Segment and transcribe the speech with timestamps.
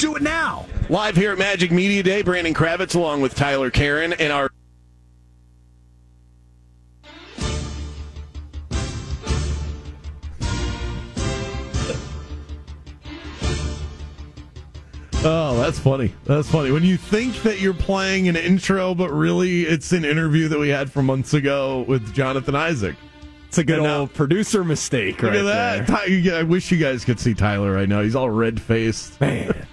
[0.00, 0.64] Do it now.
[0.88, 4.48] Live here at Magic Media Day, Brandon Kravitz along with Tyler Karen and our
[15.22, 16.14] Oh, that's funny.
[16.24, 16.70] That's funny.
[16.70, 20.70] When you think that you're playing an intro, but really it's an interview that we
[20.70, 22.96] had from months ago with Jonathan Isaac.
[23.48, 26.06] It's a good And, old uh, producer mistake Look right at that.
[26.06, 26.38] there.
[26.38, 28.00] I wish you guys could see Tyler right now.
[28.00, 29.20] He's all red faced.
[29.20, 29.66] Man.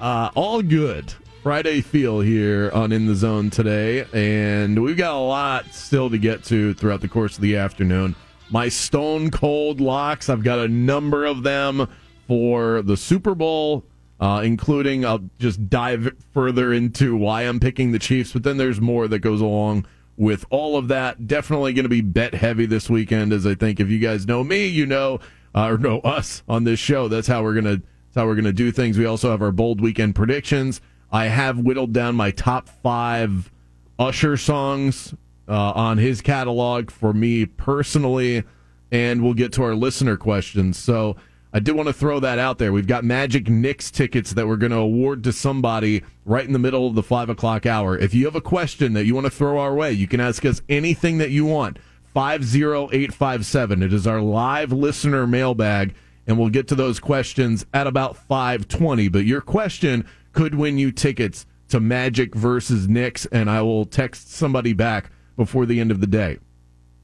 [0.00, 1.12] Uh, all good.
[1.42, 6.16] Friday feel here on In the Zone today, and we've got a lot still to
[6.16, 8.16] get to throughout the course of the afternoon.
[8.48, 11.86] My stone cold locks, I've got a number of them
[12.26, 13.84] for the Super Bowl,
[14.20, 18.80] uh, including I'll just dive further into why I'm picking the Chiefs, but then there's
[18.80, 19.84] more that goes along
[20.16, 21.26] with all of that.
[21.26, 24.44] Definitely going to be bet heavy this weekend, as I think if you guys know
[24.44, 25.20] me, you know,
[25.54, 27.08] uh, or know us on this show.
[27.08, 27.82] That's how we're gonna
[28.14, 28.98] how we're gonna do things.
[28.98, 30.80] We also have our bold weekend predictions.
[31.12, 33.50] I have whittled down my top five
[33.98, 35.14] Usher songs
[35.48, 38.44] uh, on his catalog for me personally,
[38.92, 40.78] and we'll get to our listener questions.
[40.78, 41.16] So
[41.52, 42.72] I did want to throw that out there.
[42.72, 46.60] We've got Magic Knicks tickets that we're going to award to somebody right in the
[46.60, 47.98] middle of the five o'clock hour.
[47.98, 50.44] If you have a question that you want to throw our way, you can ask
[50.44, 51.78] us anything that you want.
[52.14, 53.82] 50857.
[53.82, 55.94] It is our live listener mailbag,
[56.30, 59.08] and we'll get to those questions at about 520.
[59.08, 64.32] But your question could win you tickets to Magic versus Knicks, and I will text
[64.32, 66.38] somebody back before the end of the day.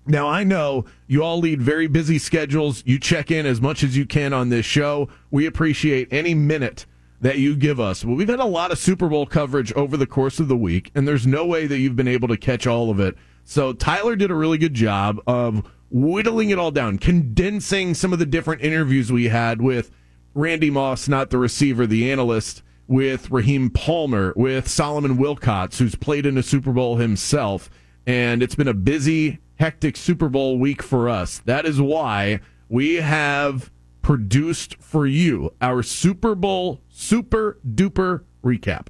[0.07, 2.85] Now, I know you all lead very busy schedules.
[2.87, 5.09] You check in as much as you can on this show.
[5.33, 6.87] We appreciate any minute
[7.21, 8.05] that you give us.
[8.05, 10.93] Well, we've had a lot of Super Bowl coverage over the course of the week,
[10.95, 13.17] and there's no way that you've been able to catch all of it.
[13.43, 18.19] So, Tyler did a really good job of whittling it all down, condensing some of
[18.19, 19.91] the different interviews we had with
[20.35, 26.27] Randy Moss, not the receiver, the analyst, with Raheem Palmer, with Solomon Wilcots, who's played
[26.27, 27.71] in a Super Bowl himself.
[28.07, 31.41] And it's been a busy, hectic Super Bowl week for us.
[31.47, 33.71] That is why we have
[34.03, 38.87] produced for you our Super Bowl super duper recap.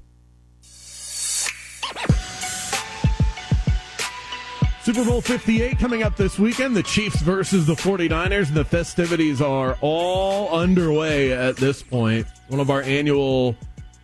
[4.87, 6.73] Super Bowl 58 coming up this weekend.
[6.73, 8.47] The Chiefs versus the 49ers.
[8.47, 12.25] And the festivities are all underway at this point.
[12.47, 13.57] One of our annual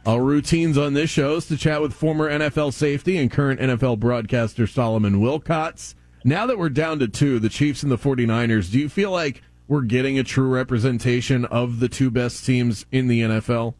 [0.05, 3.97] uh, routines on this show is to chat with former NFL safety and current NFL
[4.01, 5.95] broadcaster Solomon Wilcots.
[6.25, 9.41] Now that we're down to two, the Chiefs and the 49ers, do you feel like
[9.69, 13.75] we're getting a true representation of the two best teams in the NFL?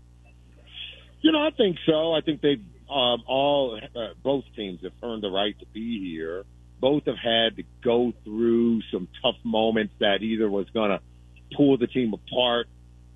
[1.20, 2.14] You know, I think so.
[2.14, 6.46] I think they um, all, uh, both teams have earned the right to be here.
[6.84, 11.00] Both have had to go through some tough moments that either was going to
[11.56, 12.68] pull the team apart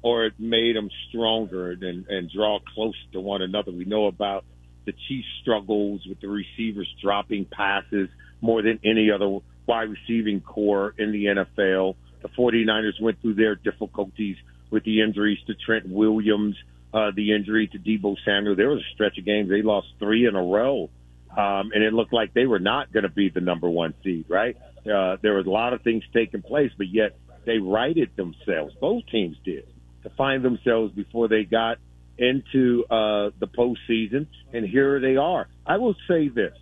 [0.01, 3.73] or it made them stronger and, and draw close to one another.
[3.73, 4.45] We know about
[4.85, 8.07] the Chiefs' struggles with the receivers dropping passes
[8.39, 11.97] more than any other wide receiving corps in the NFL.
[12.21, 14.37] The 49ers went through their difficulties
[14.69, 16.55] with the injuries to Trent Williams,
[16.93, 18.55] uh, the injury to Deebo Samuel.
[18.55, 20.89] There was a stretch of games they lost three in a row,
[21.37, 24.25] um, and it looked like they were not going to be the number one seed.
[24.27, 24.57] Right?
[24.79, 28.73] Uh, there was a lot of things taking place, but yet they righted themselves.
[28.79, 29.67] Both teams did
[30.03, 31.77] to find themselves before they got
[32.17, 35.47] into uh, the postseason, and here they are.
[35.65, 36.53] I will say this: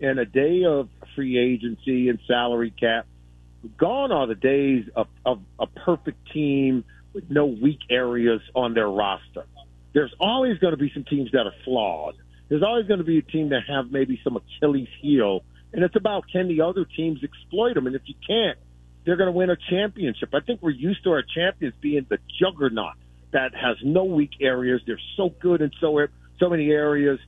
[0.00, 3.06] in a day of free agency and salary cap,
[3.78, 8.88] gone are the days of, of a perfect team with no weak areas on their
[8.88, 9.46] roster.
[9.92, 12.16] There's always going to be some teams that are flawed.
[12.54, 15.42] There's always going to be a team that have maybe some Achilles heel,
[15.72, 17.88] and it's about can the other teams exploit them?
[17.88, 18.56] And if you can't,
[19.04, 20.28] they're going to win a championship.
[20.32, 22.94] I think we're used to our champions being the juggernaut
[23.32, 24.80] that has no weak areas.
[24.86, 26.06] They're so good in so
[26.38, 27.18] so many areas.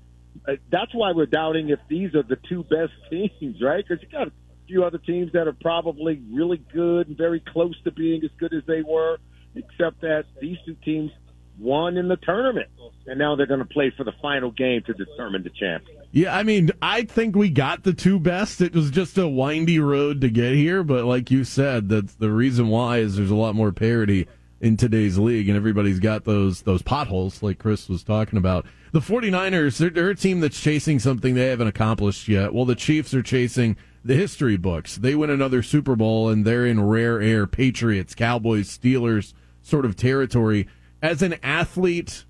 [0.46, 3.84] Uh, that's why we're doubting if these are the two best teams, right?
[3.84, 4.32] Because you got a
[4.68, 8.54] few other teams that are probably really good and very close to being as good
[8.54, 9.18] as they were,
[9.56, 11.10] except that these two teams
[11.58, 12.68] won in the tournament,
[13.06, 16.02] and now they're going to play for the final game to determine the champion.
[16.12, 18.60] Yeah, I mean, I think we got the two best.
[18.60, 22.30] It was just a windy road to get here, but like you said, that's the
[22.30, 24.26] reason why is there's a lot more parity
[24.60, 28.64] in today's league and everybody's got those those potholes like Chris was talking about.
[28.92, 32.54] The 49ers, they're, they're a team that's chasing something they haven't accomplished yet.
[32.54, 34.96] Well, the Chiefs are chasing the history books.
[34.96, 39.96] They win another Super Bowl and they're in rare air Patriots, Cowboys, Steelers sort of
[39.96, 40.66] territory.
[41.06, 42.24] As an athlete,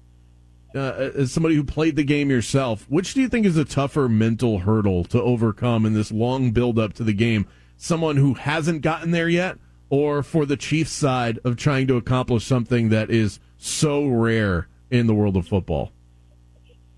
[0.74, 4.06] uh, as somebody who played the game yourself, which do you think is a tougher
[4.06, 7.46] mental hurdle to overcome in this long build up to the game?
[7.78, 9.56] Someone who hasn't gotten there yet,
[9.88, 15.06] or for the Chiefs side of trying to accomplish something that is so rare in
[15.06, 15.90] the world of football?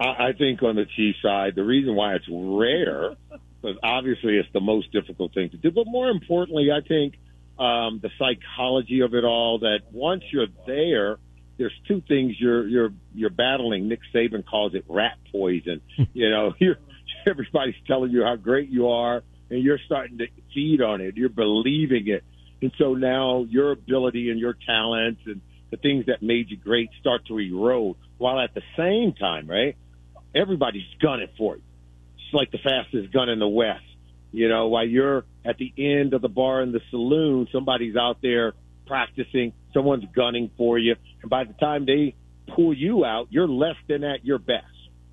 [0.01, 3.15] I, I think on the Chiefs side, the reason why it's rare,
[3.63, 7.15] because obviously it's the most difficult thing to do, but more importantly, I think
[7.57, 9.61] um, the psychology of it all.
[9.61, 11.19] That once you're there,
[11.59, 13.89] there's two things you're you're you're battling.
[13.89, 15.81] Nick Saban calls it rat poison.
[16.13, 16.77] you know, you're
[17.27, 21.17] everybody's telling you how great you are, and you're starting to feed on it.
[21.17, 22.25] You're believing it,
[22.63, 25.41] and so now your ability and your talents and
[25.71, 27.97] the things that made you great start to erode.
[28.17, 29.77] While at the same time, right,
[30.35, 31.63] everybody's gunning for you.
[32.17, 33.85] It's like the fastest gun in the West.
[34.33, 38.19] You know, while you're at the end of the bar in the saloon, somebody's out
[38.23, 38.53] there
[38.87, 42.15] practicing, someone's gunning for you, and by the time they
[42.55, 44.65] pull you out, you're less than at your best.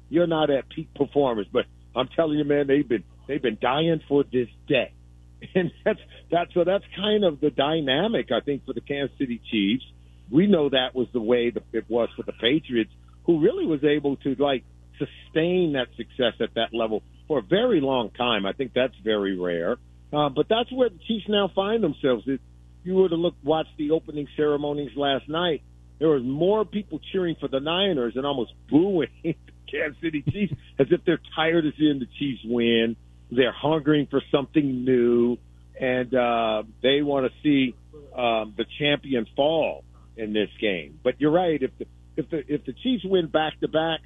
[0.09, 1.65] You're not at peak performance, but
[1.95, 4.93] I'm telling you, man, they've been they've been dying for this day,
[5.55, 5.99] and that's
[6.31, 9.83] that's so that's kind of the dynamic I think for the Kansas City Chiefs.
[10.31, 12.91] We know that was the way that it was for the Patriots,
[13.25, 14.63] who really was able to like
[14.97, 18.45] sustain that success at that level for a very long time.
[18.45, 19.77] I think that's very rare.
[20.13, 22.23] Uh, but that's where the Chiefs now find themselves.
[22.25, 22.39] If
[22.85, 25.61] you were to look, watch the opening ceremonies last night,
[25.99, 29.35] there was more people cheering for the Niners and almost booing the
[29.71, 32.95] Kansas City Chiefs as if they're tired of seeing the Chiefs win.
[33.31, 35.37] They're hungering for something new,
[35.79, 37.75] and uh, they want to see
[38.15, 39.83] um, the champion fall
[40.15, 40.99] in this game.
[41.03, 41.61] But you're right.
[41.61, 41.85] If the
[42.15, 44.01] if the if the Chiefs win back to back,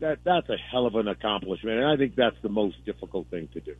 [0.00, 3.48] that that's a hell of an accomplishment, and I think that's the most difficult thing
[3.54, 3.76] to do.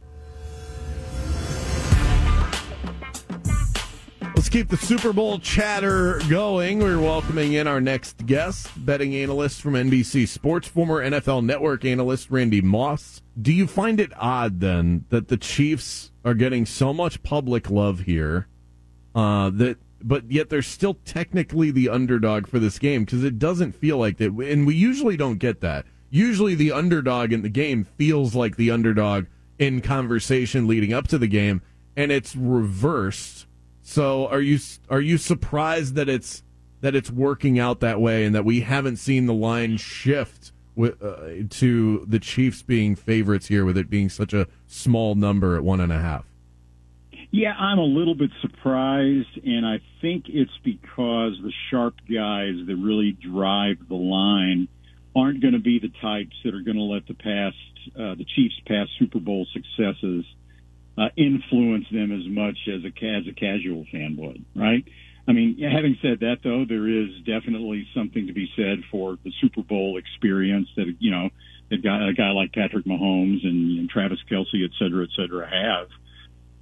[4.48, 6.78] Let's keep the Super Bowl chatter going.
[6.78, 12.30] We're welcoming in our next guest, betting analyst from NBC Sports, former NFL Network analyst
[12.30, 13.20] Randy Moss.
[13.38, 18.00] Do you find it odd then that the Chiefs are getting so much public love
[18.00, 18.48] here,
[19.14, 23.72] uh, that but yet they're still technically the underdog for this game because it doesn't
[23.72, 27.84] feel like that, and we usually don't get that usually the underdog in the game
[27.84, 29.26] feels like the underdog
[29.58, 31.60] in conversation leading up to the game,
[31.94, 33.44] and it's reversed.
[33.88, 34.58] So are you
[34.90, 36.43] are you surprised that it's
[36.82, 41.02] that it's working out that way and that we haven't seen the line shift with,
[41.02, 45.64] uh, to the Chiefs being favorites here with it being such a small number at
[45.64, 46.26] one and a half?
[47.31, 52.76] Yeah, I'm a little bit surprised, and I think it's because the sharp guys that
[52.76, 54.69] really drive the line
[55.17, 57.56] aren't going to be the types that are going to let the past,
[57.96, 60.26] uh, the Chiefs' past Super Bowl successes
[60.98, 64.84] uh, influence them as much as a as a casual fan would, right?
[65.28, 69.32] I mean, having said that, though, there is definitely something to be said for the
[69.40, 71.28] Super Bowl experience that you know
[71.70, 75.48] that guy, a guy like Patrick Mahomes and, and Travis Kelce, et cetera, et cetera,
[75.48, 75.88] have.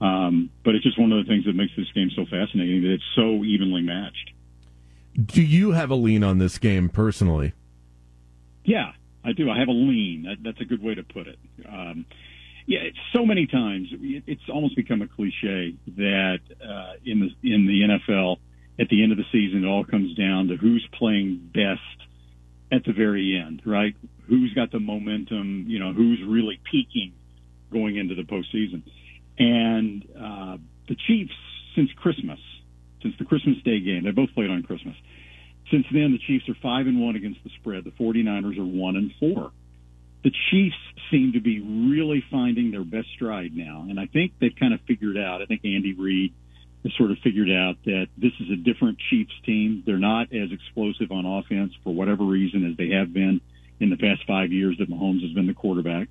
[0.01, 2.95] Um, but it's just one of the things that makes this game so fascinating that
[2.95, 4.33] it's so evenly matched.
[5.25, 7.55] Do you have a lean on this game personally?
[8.65, 8.93] Yeah,
[9.25, 9.49] I do.
[9.49, 10.25] I have a lean.
[10.25, 11.39] That, that's a good way to put it.
[11.67, 12.05] Um,
[12.67, 12.81] yeah,
[13.15, 13.89] so many times
[14.27, 18.39] it's almost become a cliche that uh, in the in the NFL
[18.79, 21.81] at the end of the season it all comes down to who's playing best
[22.73, 23.95] at the very end, right?
[24.29, 25.67] Who's got the momentum?
[25.69, 27.13] You know, who's really peaking
[27.73, 28.83] going into the postseason?
[29.39, 30.57] And uh,
[30.89, 31.35] the Chiefs,
[31.77, 32.41] since Christmas,
[33.01, 34.97] since the Christmas Day game, they both played on Christmas.
[35.71, 37.85] Since then, the Chiefs are five and one against the spread.
[37.85, 39.53] The 49ers are one and four.
[40.27, 40.75] The Chiefs
[41.09, 44.81] seem to be really finding their best stride now, and I think they've kind of
[44.81, 45.41] figured out.
[45.41, 46.35] I think Andy Reid
[46.83, 49.85] has sort of figured out that this is a different Chiefs team.
[49.87, 53.41] They're not as explosive on offense for whatever reason as they have been
[53.79, 56.09] in the past five years that Mahomes has been the quarterback,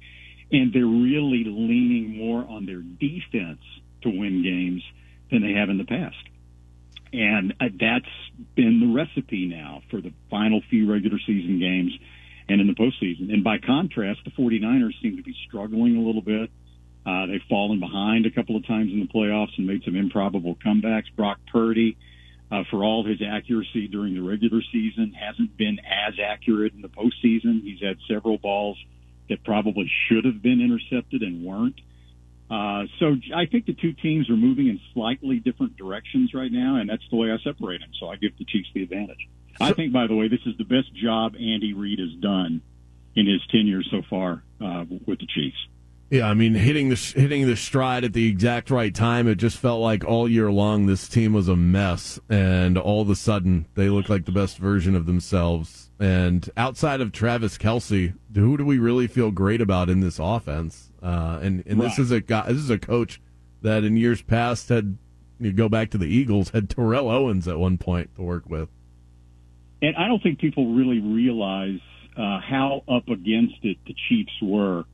[0.50, 3.60] and they're really leaning more on their defense
[4.04, 4.82] to win games
[5.30, 6.16] than they have in the past.
[7.12, 8.06] And uh, that's
[8.56, 12.00] been the recipe now for the final few regular season games
[12.48, 13.34] and in the postseason.
[13.34, 16.50] And by contrast, the 49ers seem to be struggling a little bit.
[17.06, 20.56] Uh, they've fallen behind a couple of times in the playoffs and made some improbable
[20.66, 21.06] comebacks.
[21.16, 21.98] Brock Purdy,
[22.52, 26.90] uh, for all his accuracy during the regular season, hasn't been as accurate in the
[26.90, 27.62] postseason.
[27.64, 28.78] He's had several balls
[29.30, 31.80] that probably should have been intercepted and weren't.
[32.50, 36.76] Uh, so I think the two teams are moving in slightly different directions right now,
[36.76, 37.90] and that's the way I separate them.
[38.00, 39.28] So I give the Chiefs the advantage.
[39.60, 42.62] I think, by the way, this is the best job Andy Reid has done
[43.16, 45.58] in his tenure so far uh, with the Chiefs.
[46.12, 49.28] Yeah, I mean, hitting the hitting the stride at the exact right time.
[49.28, 53.10] It just felt like all year long this team was a mess, and all of
[53.10, 55.90] a sudden they look like the best version of themselves.
[56.00, 60.92] And outside of Travis Kelce, who do we really feel great about in this offense?
[61.02, 61.90] Uh, and and right.
[61.90, 63.20] this is a guy, this is a coach
[63.64, 65.00] that in years past had
[65.40, 68.70] you go back to the Eagles had Terrell Owens at one point to work with.
[69.86, 71.80] And I don't think people really realize
[72.18, 74.86] uh, how up against it the Chiefs were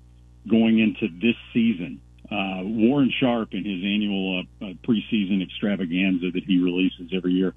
[0.49, 2.01] going into this season.
[2.29, 7.53] Uh, Warren Sharp in his annual uh, uh, preseason extravaganza that he releases every year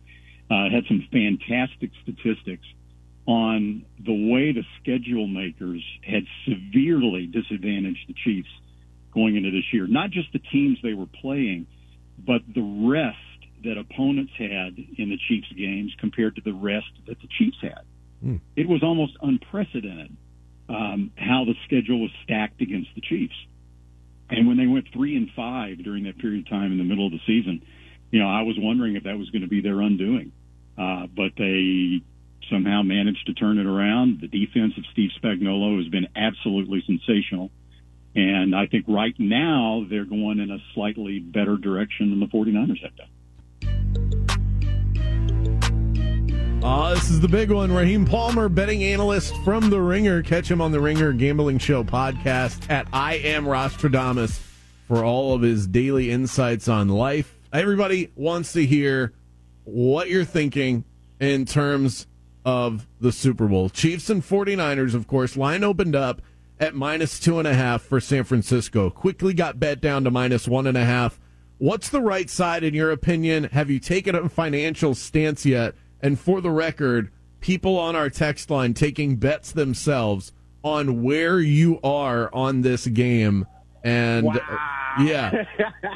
[0.51, 2.67] uh, had some fantastic statistics
[3.27, 8.51] on the way the schedule makers had severely disadvantaged the Chiefs
[9.13, 9.87] going into this year.
[9.87, 11.67] Not just the teams they were playing,
[12.19, 13.19] but the rest
[13.65, 17.83] that opponents had in the Chiefs games compared to the rest that the Chiefs had.
[18.25, 18.41] Mm.
[18.57, 20.17] It was almost unprecedented
[20.69, 23.35] um, how the schedule was stacked against the Chiefs.
[24.31, 27.07] And when they went three and five during that period of time in the middle
[27.07, 27.63] of the season,
[28.11, 30.33] you know, I was wondering if that was going to be their undoing.
[30.79, 32.03] Uh, but they
[32.51, 34.21] somehow managed to turn it around.
[34.21, 37.51] The defense of Steve Spagnuolo has been absolutely sensational.
[38.15, 42.83] And I think right now they're going in a slightly better direction than the 49ers
[42.83, 43.09] have done.
[46.65, 47.71] Uh, this is the big one.
[47.71, 50.23] Raheem Palmer, betting analyst from The Ringer.
[50.23, 54.41] Catch him on The Ringer Gambling Show podcast at I Am Rostradamus
[54.89, 57.37] for all of his daily insights on life.
[57.53, 59.13] Everybody wants to hear
[59.65, 60.85] what you're thinking
[61.21, 62.07] in terms
[62.47, 63.69] of the Super Bowl.
[63.69, 66.23] Chiefs and 49ers, of course, line opened up
[66.59, 68.89] at minus two and a half for San Francisco.
[68.89, 71.21] Quickly got bet down to minus one and a half.
[71.59, 73.45] What's the right side in your opinion?
[73.45, 75.75] Have you taken a financial stance yet?
[76.05, 80.33] And for the record, people on our text line taking bets themselves
[80.63, 83.47] on where you are on this game.
[83.83, 84.97] And wow.
[85.01, 85.45] yeah.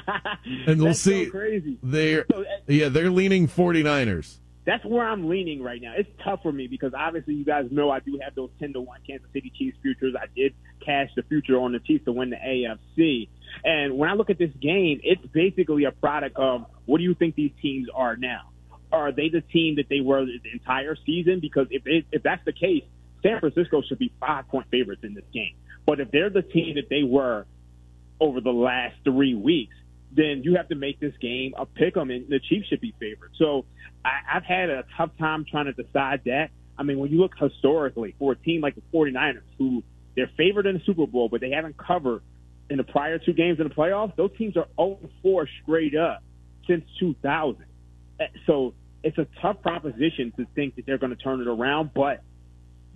[0.67, 1.27] and we'll see.
[1.27, 1.79] So crazy.
[1.83, 4.39] They're so, uh, yeah, they're leaning 49ers
[4.69, 5.95] that's where I'm leaning right now.
[5.97, 8.83] It's tough for me because obviously you guys know I do have those 10 to
[8.83, 10.15] 1 Kansas City Chiefs futures.
[10.15, 10.53] I did
[10.85, 13.31] cash the future on the Chiefs to win the AFC.
[13.65, 17.15] And when I look at this game, it's basically a product of what do you
[17.15, 18.51] think these teams are now?
[18.93, 21.41] Are they the team that they were the entire season?
[21.41, 22.85] Because if it, if that's the case,
[23.23, 25.55] San Francisco should be five point favorites in this game.
[25.87, 27.47] But if they're the team that they were
[28.21, 29.75] over the last three weeks,
[30.13, 32.95] then you have to make this game a pick 'em, and the Chiefs should be
[32.99, 33.31] favored.
[33.37, 33.67] So
[34.05, 36.51] I, I've had a tough time trying to decide that.
[36.77, 39.83] I mean, when you look historically for a team like the 49ers, who
[40.17, 42.23] they're favored in the Super Bowl, but they haven't covered
[42.71, 46.23] in the prior two games in the playoffs, those teams are 0-4 straight up
[46.67, 47.65] since 2000.
[48.21, 51.91] Uh, so it's a tough proposition to think that they're going to turn it around.
[51.95, 52.23] But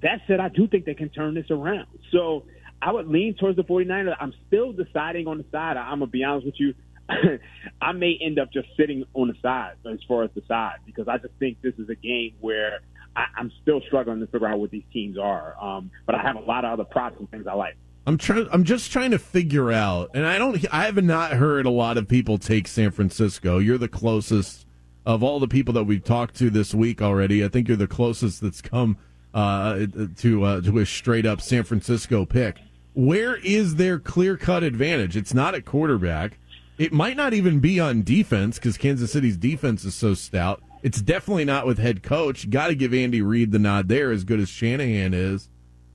[0.02, 1.86] that said, I do think they can turn this around.
[2.10, 2.44] So
[2.80, 4.16] I would lean towards the 49ers.
[4.20, 5.76] I'm still deciding on the side.
[5.76, 6.74] I'm going to be honest with you.
[7.82, 11.08] I may end up just sitting on the side as far as the side because
[11.08, 12.80] I just think this is a game where
[13.14, 15.56] I, am still struggling to figure out what these teams are.
[15.62, 17.76] Um, but I have a lot of other props and things I like.
[18.06, 18.48] I'm trying.
[18.50, 20.64] I'm just trying to figure out, and I don't.
[20.74, 23.58] I have not heard a lot of people take San Francisco.
[23.58, 24.66] You're the closest
[25.04, 27.44] of all the people that we've talked to this week already.
[27.44, 28.96] I think you're the closest that's come
[29.34, 29.86] uh,
[30.18, 32.58] to uh, to a straight up San Francisco pick.
[32.94, 35.16] Where is their clear cut advantage?
[35.16, 36.38] It's not at quarterback.
[36.78, 40.62] It might not even be on defense because Kansas City's defense is so stout.
[40.82, 42.50] It's definitely not with head coach.
[42.50, 45.48] Got to give Andy Reid the nod there, as good as Shanahan is.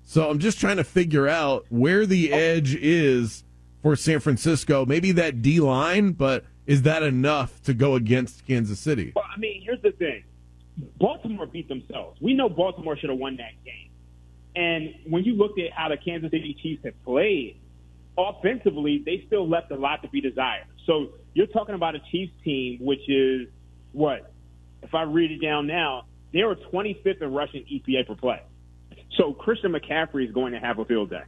[0.04, 3.44] So I'm just trying to figure out where the edge is
[3.82, 4.86] for San Francisco.
[4.86, 9.14] Maybe that D line, but is that enough to go against Kansas City?
[9.16, 10.24] Well, I mean, here's the thing
[11.00, 12.22] Baltimore beat themselves.
[12.22, 13.90] We know Baltimore should have won that game.
[14.56, 17.60] And when you looked at how the Kansas City Chiefs have played,
[18.18, 20.66] offensively, they still left a lot to be desired.
[20.86, 23.48] So you're talking about a Chiefs team, which is
[23.94, 24.32] what?
[24.84, 28.42] If I read it down now, they were 25th in rushing EPA per play.
[29.16, 31.24] So Christian McCaffrey is going to have a field day.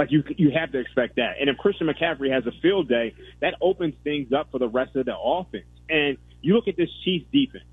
[0.00, 1.32] Like you, you have to expect that.
[1.38, 4.96] And if Christian McCaffrey has a field day, that opens things up for the rest
[4.96, 5.66] of the offense.
[5.90, 7.66] And you look at this Chiefs defense.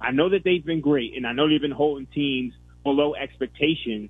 [0.00, 4.08] I know that they've been great, and I know they've been holding teams below expectation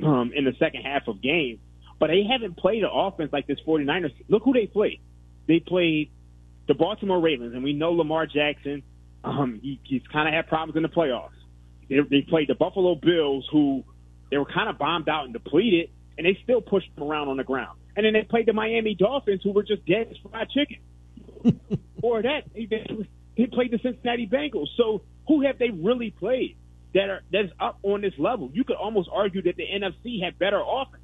[0.00, 1.58] um, in the second half of games.
[1.98, 4.12] But they haven't played an offense like this 49ers.
[4.28, 5.00] Look who they played.
[5.48, 6.12] They played
[6.68, 8.84] the Baltimore Ravens, and we know Lamar Jackson,
[9.24, 11.30] um, he, he's kind of had problems in the playoffs.
[11.88, 13.82] They, they played the Buffalo Bills, who
[14.30, 15.90] they were kind of bombed out and depleted,
[16.22, 17.76] and they still pushed them around on the ground.
[17.96, 20.78] And then they played the Miami Dolphins, who were just dead as fried chicken.
[22.02, 22.68] or that, they,
[23.36, 24.68] they played the Cincinnati Bengals.
[24.76, 26.56] So who have they really played
[26.94, 28.50] that are that's up on this level?
[28.52, 31.02] You could almost argue that the NFC had better offense.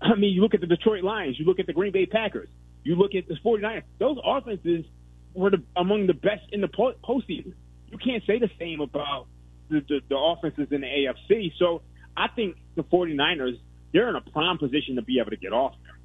[0.00, 2.48] I mean, you look at the Detroit Lions, you look at the Green Bay Packers,
[2.84, 3.84] you look at the 49ers.
[3.98, 4.84] Those offenses
[5.32, 7.54] were the, among the best in the postseason.
[7.90, 9.28] You can't say the same about
[9.70, 11.52] the, the, the offenses in the AFC.
[11.58, 11.82] So
[12.14, 13.58] I think the 49ers,
[13.92, 15.98] they're in a prime position to be able to get off there.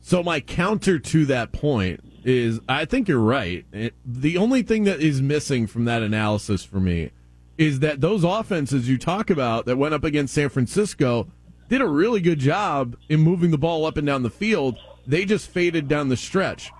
[0.00, 3.64] So my counter to that point is I think you're right.
[3.72, 7.10] It, the only thing that is missing from that analysis for me
[7.58, 11.28] is that those offenses you talk about that went up against San Francisco
[11.68, 14.76] did a really good job in moving the ball up and down the field.
[15.06, 16.70] They just faded down the stretch.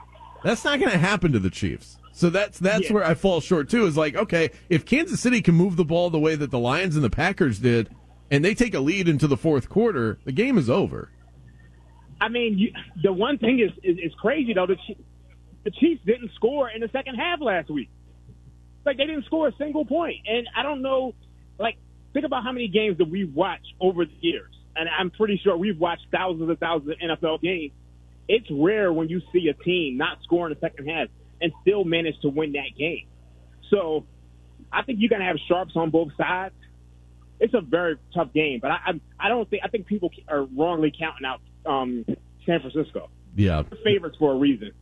[0.42, 1.98] That's not going to happen to the Chiefs.
[2.12, 2.92] So that's that's yeah.
[2.92, 3.86] where I fall short too.
[3.86, 6.94] Is like, okay, if Kansas City can move the ball the way that the Lions
[6.94, 7.88] and the Packers did,
[8.32, 11.10] and they take a lead into the fourth quarter, the game is over.
[12.18, 12.72] I mean, you,
[13.02, 14.66] the one thing is, is, is crazy though.
[14.66, 14.76] The,
[15.64, 17.90] the Chiefs didn't score in the second half last week.
[18.86, 20.24] Like they didn't score a single point.
[20.24, 21.14] point, and I don't know.
[21.58, 21.76] Like,
[22.14, 25.54] think about how many games that we watch over the years, and I'm pretty sure
[25.56, 27.72] we've watched thousands and thousands of NFL games.
[28.28, 31.08] It's rare when you see a team not score in the second half
[31.42, 33.06] and still manage to win that game.
[33.68, 34.06] So,
[34.72, 36.54] I think you're gonna have sharps on both sides.
[37.42, 40.44] It's a very tough game, but I I, I don't think I think people are
[40.44, 42.04] wrongly counting out um,
[42.46, 43.10] San Francisco.
[43.36, 44.72] Yeah, They're favorites for a reason.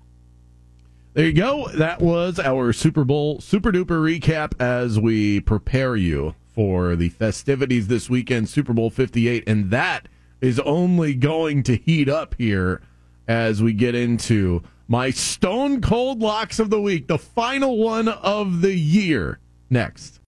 [1.14, 1.68] There you go.
[1.68, 7.88] That was our Super Bowl super duper recap as we prepare you for the festivities
[7.88, 9.44] this weekend, Super Bowl 58.
[9.46, 10.08] And that
[10.40, 12.82] is only going to heat up here
[13.28, 18.60] as we get into my stone cold locks of the week, the final one of
[18.60, 19.38] the year
[19.68, 20.18] next.